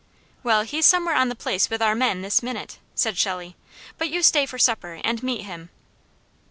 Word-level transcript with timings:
"Well, 0.41 0.63
he's 0.63 0.87
somewhere 0.87 1.13
on 1.13 1.29
the 1.29 1.35
place 1.35 1.69
with 1.69 1.79
our 1.79 1.93
men, 1.93 2.23
this 2.23 2.41
minute," 2.41 2.79
said 2.95 3.19
Shelley, 3.19 3.55
"but 3.99 4.09
you 4.09 4.23
stay 4.23 4.47
for 4.47 4.57
supper, 4.57 4.99
and 5.03 5.21
meet 5.21 5.43
him." 5.43 5.69